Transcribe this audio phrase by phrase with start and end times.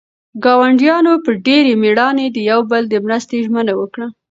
[0.43, 4.07] ګاونډیانو په ډېرې مېړانې د یو بل د مرستې ژمنه وکړه.